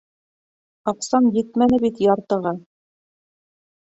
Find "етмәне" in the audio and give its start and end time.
1.35-1.79